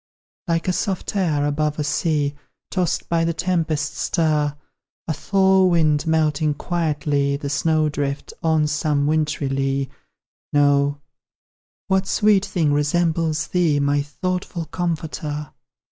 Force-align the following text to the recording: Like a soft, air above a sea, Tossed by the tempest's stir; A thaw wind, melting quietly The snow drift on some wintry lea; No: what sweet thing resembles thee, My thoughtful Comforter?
Like 0.47 0.67
a 0.67 0.73
soft, 0.73 1.15
air 1.15 1.45
above 1.45 1.77
a 1.77 1.83
sea, 1.83 2.33
Tossed 2.71 3.07
by 3.07 3.23
the 3.23 3.35
tempest's 3.35 3.99
stir; 3.99 4.55
A 5.07 5.13
thaw 5.13 5.65
wind, 5.67 6.07
melting 6.07 6.55
quietly 6.55 7.37
The 7.37 7.51
snow 7.51 7.87
drift 7.87 8.33
on 8.41 8.65
some 8.65 9.05
wintry 9.05 9.47
lea; 9.47 9.89
No: 10.53 10.97
what 11.87 12.07
sweet 12.07 12.43
thing 12.47 12.73
resembles 12.73 13.45
thee, 13.45 13.79
My 13.79 14.01
thoughtful 14.01 14.65
Comforter? 14.65 15.51